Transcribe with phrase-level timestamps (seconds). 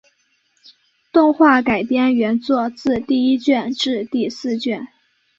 [1.11, 4.87] 动画改编原作自第一卷至第四卷。